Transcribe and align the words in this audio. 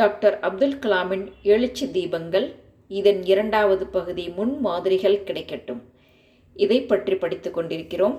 Doctor 0.00 0.36
Abdul 0.46 0.76
கலாமின் 0.82 1.24
எழுச்சி 1.52 1.86
தீபங்கள் 1.94 2.46
இதன் 2.98 3.18
இரண்டாவது 3.32 3.84
பகுதி 3.96 4.24
முன் 4.36 4.54
மாதிரிகள் 4.66 5.16
கிடைக்கட்டும். 5.28 5.80
இதை 6.56 6.78
பற்றி 6.90 7.14
படித்து 7.24 7.50
கொண்டிருக்கிறோம். 7.50 8.16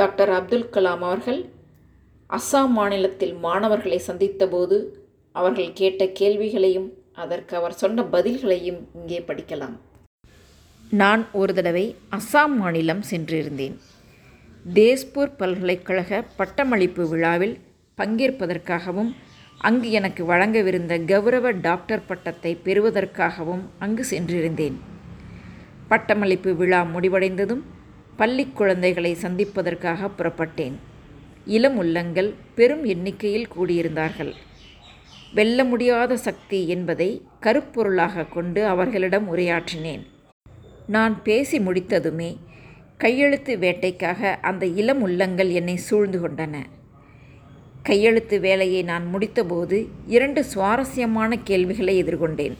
டாக்டர் 0.00 0.32
அப்துல் 0.38 0.68
கலாம் 0.74 1.04
அவர்கள் 1.08 1.40
அஸ்ஸாம் 2.30 2.74
மாநிலத்தில் 2.80 3.34
மாணவர்களை 3.46 4.00
சந்தித்தபோது 4.08 4.78
அவர்கள் 5.40 5.72
கேட்ட 5.80 6.10
கேள்விகளையும் 6.20 6.88
அதற்கு 7.24 7.56
அவர் 7.62 7.78
சொன்ன 7.82 8.06
பதில்களையும் 8.16 8.80
இங்கே 9.00 9.22
படிக்கலாம். 9.30 9.74
நான் 11.02 11.24
ஒரு 11.40 11.54
தடவை 11.60 11.86
அஸ்ஸாம் 12.18 12.56
மாநிலம் 12.62 13.04
சென்றிருந்தேன். 13.10 13.76
தேஸ்பூர் 14.78 15.36
பல்கலைக்கழக 15.42 16.24
பட்டமளிப்பு 16.40 17.04
விழாவில் 17.12 17.58
பங்கேற்பதற்காகவும் 18.00 19.12
அங்கு 19.68 19.90
எனக்கு 19.90 20.22
வழங்கவிருந்த 20.32 21.04
கௌரவ 21.04 21.50
டாக்டர் 21.50 22.06
பட்டத்தை 22.06 22.58
பெறுவதற்காகவும் 22.64 23.62
அங்கு 23.78 24.04
சென்றிருந்தேன். 24.10 24.76
பட்டமளிப்பு 25.88 26.56
விழா 26.56 26.80
முடிவடைந்ததும் 26.94 27.62
பள்ளி 28.16 28.44
குழந்தைகளை 28.54 29.12
சந்திப்பதற்காக 29.14 30.10
புறப்பட்டேன். 30.18 30.76
இளம் 31.46 31.76
உள்ளங்கள் 31.76 32.34
பெரும் 32.54 32.84
எண்ணிக்கையில் 32.84 33.48
கூடியிருந்தார்கள். 33.58 34.32
வெல்ல 35.34 35.64
முடியாத 35.64 36.16
சக்தி 36.16 36.68
என்பதை 36.68 37.10
கருப்பொருளாக 37.40 38.28
கொண்டு 38.28 38.66
அவர்களிடம் 38.66 39.36
உரையாற்றினேன். 39.36 40.02
நான் 40.86 41.22
பேசி 41.22 41.58
முடித்ததுமே 41.58 42.30
கையெழுத்து 42.96 43.56
வேட்டைக்காக 43.56 44.36
அந்த 44.40 44.66
இளம் 44.66 45.02
உள்ளங்கள் 45.02 45.50
என்னை 45.50 45.76
சூழ்ந்து 45.76 46.28
கொண்டன. 46.28 46.56
கையெழுத்து 47.82 48.40
வேலையை 48.40 48.82
நான் 48.82 49.14
முடித்தபோது 49.14 49.86
இரண்டு 50.06 50.44
சுவாரஸ்யமான 50.44 51.38
கேள்விகளை 51.44 52.04
எதிர்கொண்டேன். 52.04 52.52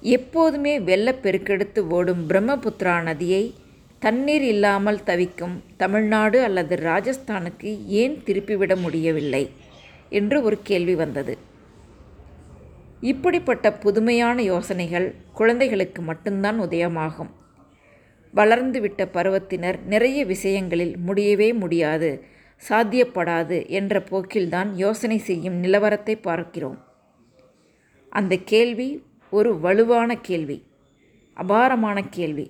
எப்போதுமே 0.00 0.78
வெள்ளப்பெருக்கெடுத்து 0.78 1.78
ஓடும் 1.78 2.28
பிரம்மபுத்திரா 2.28 3.02
நதியை 3.02 3.54
தண்ணீர் 3.98 4.42
இல்லாமல் 4.42 5.02
தவிக்கும் 5.02 5.62
தமிழ்நாடு 5.76 6.42
அல்லது 6.42 6.76
ராஜஸ்தானுக்கு 6.76 7.86
ஏன் 7.86 8.22
திருப்பிவிட 8.26 8.76
முடியவில்லை? 8.76 9.50
என்று 10.10 10.42
ஒரு 10.42 10.58
கேள்வி 10.62 10.94
வந்தது. 10.94 11.38
இப்படிப்பட்ட 13.00 13.72
புதுமையான 13.72 14.42
யோசனைகள் 14.42 15.14
குழந்தைகளுக்கு 15.32 16.02
மட்டும்தான் 16.02 16.60
உதயமாகும். 16.60 17.30
வளர்ந்துவிட்ட 18.34 19.08
பருவத்தினர் 19.12 19.78
நிறைய 19.86 20.24
விஷயங்களில் 20.24 20.96
முடியவே 20.98 21.52
முடியாது. 21.52 22.32
சாத்தியப்படாது 22.62 23.68
என்ற 23.68 24.02
போக்கில்தான் 24.10 24.70
யோசனை 24.74 25.18
செய்யும் 25.18 25.58
நிலவரத்தை 25.62 26.14
பார்க்கிறோம். 26.22 26.78
அந்த 28.12 28.34
கேள்வி 28.44 28.88
ஒரு 29.32 29.50
வலுவான 29.60 30.16
கேள்வி 30.16 30.58
அபாரமான 31.36 31.98
கேள்வி. 32.10 32.46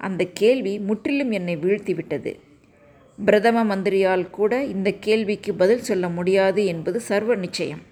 அந்த 0.00 0.22
கேள்வி 0.32 0.78
முற்றிலும் 0.78 1.30
என்னை 1.30 1.56
வீழ்த்திவிட்டது. 1.56 2.32
பிரதம 3.18 3.64
மந்திரியால் 3.64 4.30
கூட 4.30 4.52
இந்த 4.64 4.90
கேள்விக்கு 5.00 5.54
பதில் 5.54 5.82
சொல்ல 5.82 6.08
முடியாது 6.08 6.66
என்பது 6.66 7.00
சர்வ 7.00 7.34
நிச்சயம். 7.34 7.82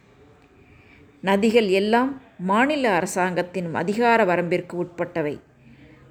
நதிகள் 1.24 1.68
எல்லாம் 1.70 2.10
மாநில 2.38 2.90
அரசாங்கத்தின் 2.90 3.68
அதிகார 3.74 4.24
வரம்பிற்கு 4.24 4.74
உட்பட்டவை. 4.82 5.36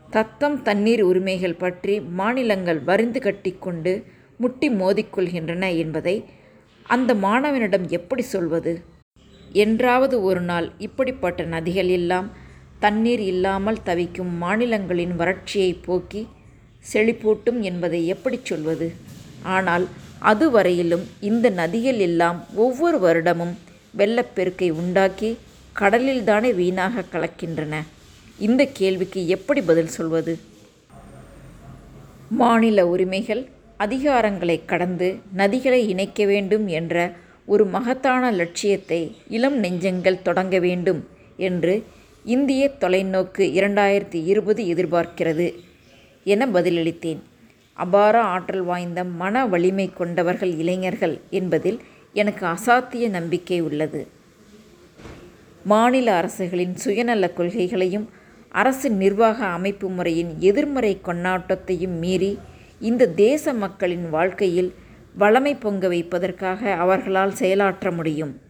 தத்தம் 0.09 0.61
தண்ணீர் 0.61 1.02
உரிமைகள் 1.02 1.58
பற்றி 1.58 1.95
மாநிலங்கள் 2.02 2.80
வரிந்து 2.80 3.19
கட்டிக்கொண்டு 3.22 3.94
முட்டி 4.42 4.70
மோதிக்கொள்கின்றன 4.70 5.78
என்பதை 5.78 6.26
அந்த 6.84 7.14
மாணவனிடம் 7.14 7.88
எப்படி 7.90 8.22
சொல்வது? 8.22 8.73
என்றாவது 9.54 10.16
ஒரு 10.23 10.42
நாள் 10.42 10.72
இப்படிப்பட்ட 10.78 11.44
நதிகள் 11.44 11.90
எல்லாம் 11.90 12.28
தண்ணீர் 12.80 13.20
இல்லாமல் 13.20 13.84
தவிக்கும் 13.84 14.38
மாநிலங்களின் 14.38 15.14
வறட்சியை 15.20 15.72
போக்கி 15.81 16.28
செழிப்பூட்டும் 16.94 17.59
என்பதை 17.59 18.08
எப்படி 18.08 18.40
சொல்வது? 18.44 18.88
ஆனால் 19.44 19.88
அதுவரையிலும் 20.22 21.06
இந்த 21.19 21.50
நதிகள் 21.50 21.97
எல்லாம் 21.97 22.46
ஒவ்வொரு 22.56 22.97
வருடமும் 22.97 23.53
வெள்ளப்பெருக்கை 23.97 24.69
உண்டாக்கி 24.72 25.38
கடலில்தானே 25.80 26.56
வீணாக 26.56 27.03
கலக்கின்றன. 27.13 27.75
இந்த 28.40 28.66
கேள்விக்கு 28.66 29.28
எப்படி 29.28 29.62
பதில் 29.62 29.96
சொல்வது? 30.00 30.40
மாநில 32.30 32.88
உரிமைகள் 32.88 33.44
அதிகாரங்களை 33.84 34.56
கடந்து 34.66 35.07
நதிகளை 35.34 35.81
இணைக்க 35.88 36.25
வேண்டும் 36.25 36.67
என்ற 36.79 36.95
ஒரு 37.45 37.66
மகத்தான 37.66 38.31
லட்சியத்தை 38.31 39.00
இளம் 39.29 39.63
நெஞ்சங்கள் 39.63 40.22
தொடங்க 40.22 40.59
வேண்டும் 40.59 41.01
என்று 41.38 41.84
இந்திய 42.25 42.63
தொலைநோக்கு 42.79 43.44
இரண்டாயிரத்தி 43.59 44.19
இருபது 44.25 44.63
எதிர்பார்க்கிறது 44.63 45.47
என 46.23 46.47
பதிலளித்தேன். 46.47 47.22
அபார 47.73 48.16
ஆற்றல் 48.34 48.62
வாய்ந்த 48.62 49.03
மன 49.03 49.45
வலிமை 49.45 49.88
கொண்டவர்கள் 49.94 50.53
இளைஞர்கள் 50.56 51.16
என்பதில் 51.29 51.79
எனக்கு 52.13 52.45
அசாத்திய 52.45 53.09
நம்பிக்கை 53.09 53.59
உள்ளது. 53.59 54.07
மாநில 55.63 56.13
அரசுகளின் 56.13 56.75
சுயநல 56.85 57.29
கொள்கைகளையும் 57.38 58.07
அரசு 58.50 58.89
நிர்வாக 58.89 59.45
அமைப்பு 59.45 59.89
முறையின் 59.89 60.31
எதிர்மறை 60.39 60.94
கொண்டாட்டத்தையும் 61.06 61.97
மீறி 62.03 62.31
இந்த 62.79 63.07
தேச 63.07 63.53
மக்களின் 63.53 64.09
வாழ்க்கையில் 64.09 64.73
வளமை 65.19 65.59
பொங்க 65.59 65.88
வைப்பதற்காக 65.88 66.72
அவர்களால் 66.73 67.34
செயலாற்ற 67.34 67.91
முடியும். 67.91 68.41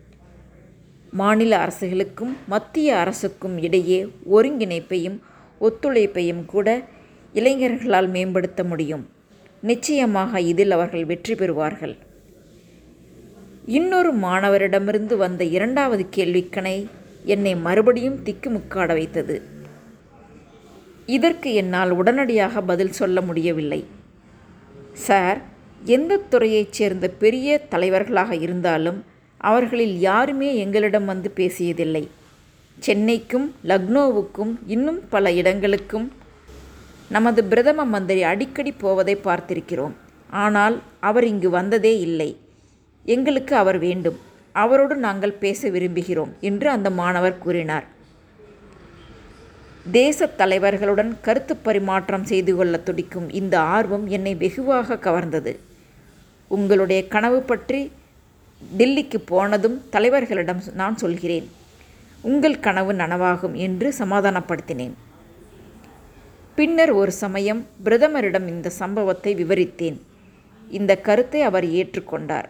மாநில 1.12 1.58
அரசுகளுக்கும் 1.58 2.38
மத்திய 2.48 2.98
அரசுக்கும் 2.98 3.58
இடையே 3.58 4.08
ஒருங்கிணைப்பையும் 4.32 5.18
ஒத்துழைப்பையும் 5.62 6.46
கூட 6.46 6.84
இளைஞர்களால் 7.34 8.10
மேம்படுத்த 8.10 8.64
முடியும். 8.64 9.10
நிச்சயமாக 9.62 10.42
இதில் 10.42 10.72
அவர்கள் 10.72 11.06
வெற்றி 11.06 11.34
பெறுவார்கள். 11.34 11.98
இன்னொரு 13.66 14.16
மாணவரிடமிருந்து 14.16 15.18
வந்த 15.18 15.44
இரண்டாவது 15.44 16.06
கேள்விக்கணை 16.10 16.88
என்னை 17.24 17.56
மறுபடியும் 17.56 18.20
திக்குமுக்காட 18.26 18.88
வைத்தது. 18.88 19.42
இதற்கு 21.06 21.54
என்னால் 21.54 21.92
உடனடியாக 21.92 22.62
பதில் 22.62 22.92
சொல்ல 22.92 23.22
முடியவில்லை. 23.22 23.98
சார் 25.08 25.40
எந்த 25.86 26.14
துறையைச் 26.32 26.76
சேர்ந்த 26.78 27.08
பெரிய 27.24 27.58
தலைவர்களாக 27.74 28.36
இருந்தாலும் 28.36 29.00
அவர்களில் 29.38 30.00
யாருமே 30.00 30.50
எங்களிடம் 30.56 31.06
வந்து 31.06 31.30
பேசியதில்லை. 31.36 32.02
சென்னைக்கும் 32.86 33.48
லக்னோவுக்கும் 33.68 34.54
இன்னும் 34.66 35.00
பல 35.10 35.32
இடங்களுக்கும் 35.32 36.08
நமது 37.10 37.44
பிரதம 37.44 37.86
மந்திரி 37.86 38.24
அடிக்கடி 38.24 38.72
போவதை 38.72 39.16
பார்த்திருக்கிறோம். 39.24 39.96
ஆனால் 40.30 40.76
அவர் 41.00 41.28
இங்கு 41.28 41.50
வந்ததே 41.50 41.94
இல்லை. 42.00 42.30
எங்களுக்கு 43.06 43.56
அவர் 43.56 43.80
வேண்டும். 43.80 44.18
அவரோடு 44.52 44.96
நாங்கள் 44.96 45.40
பேச 45.44 45.70
விரும்புகிறோம் 45.70 46.34
என்று 46.40 46.70
அந்த 46.70 46.90
மாணவர் 46.90 47.38
கூறினார். 47.38 47.88
தேசத் 49.92 50.36
தலைவர்களுடன் 50.38 51.18
கருத்து 51.22 51.56
பரிமாற்றம் 51.56 52.26
செய்து 52.26 52.56
கொள்ள 52.56 52.78
துடிக்கும் 52.78 53.30
இந்த 53.30 53.60
ஆர்வம் 53.60 54.08
என்னை 54.08 54.36
வெகுவாக 54.36 54.96
கவர்ந்தது. 54.96 55.56
உங்களுடைய 56.48 57.08
கனவு 57.08 57.42
பற்றி 57.42 57.92
டில்லிக்கு 58.78 59.18
போனதும் 59.26 59.82
தலைவர்களிடம் 59.92 60.74
நான் 60.74 60.98
சொல்கிறேன். 60.98 61.48
உங்கள் 62.22 62.60
கனவு 62.60 62.94
நனவாகும் 62.94 63.54
என்று 63.54 63.94
சமாதானப்படுத்தினேன். 64.00 64.96
பின்னர் 66.56 66.92
ஒரு 66.92 67.12
சமயம் 67.12 67.68
பிரதமரிடம் 67.86 68.48
இந்த 68.48 68.70
சம்பவத்தை 68.70 69.36
விவரித்தேன். 69.36 70.00
இந்த 70.70 70.98
கருத்தை 70.98 71.42
அவர் 71.42 71.64
ஏற்றுக்கொண்டார். 71.64 72.50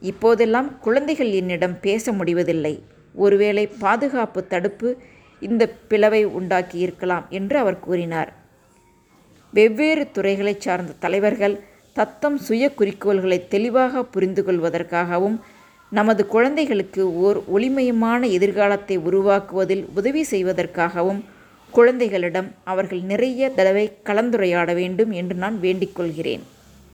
இப்போதெல்லாம் 0.00 0.78
குழந்தைகள் 0.78 1.30
என்னிடம் 1.30 1.80
பேச 1.80 2.12
முடிவதில்லை. 2.12 2.82
ஒருவேளை 3.14 3.66
பாதுகாப்பு 3.66 4.46
தடுப்பு 4.46 4.88
இந்த 5.48 5.62
பிளவை 5.90 6.22
உண்டாக்கி 6.38 6.78
இருக்கலாம் 6.78 7.26
என்று 7.30 7.56
அவர் 7.58 7.84
கூறினார். 7.86 8.30
வெவ்வேறு 9.52 10.04
துறைகளைச் 10.12 10.64
சார்ந்த 10.66 10.98
தலைவர்கள் 10.98 11.56
தத்தம் 11.96 12.38
சுய 12.46 12.64
குறிக்கோள்களை 12.78 13.38
தெளிவாக 13.48 14.02
புரிந்து 14.04 14.42
கொள்வதற்காகவும் 14.42 15.36
நமது 15.92 16.22
குழந்தைகளுக்கு 16.26 17.02
ஓர் 17.24 17.38
ஒளிமயமான 17.54 18.22
எதிர்காலத்தை 18.36 18.96
உருவாக்குவதில் 18.98 19.84
உதவி 19.94 20.22
செய்வதற்காகவும் 20.30 21.20
குழந்தைகளிடம் 21.70 22.48
அவர்கள் 22.64 23.02
நிறைய 23.10 23.50
தடவை 23.50 23.84
கலந்துரையாட 24.04 24.70
வேண்டும் 24.74 25.12
என்று 25.20 25.36
நான் 25.42 25.56
வேண்டிக் 25.60 25.96
கொள்கிறேன். 25.96 26.42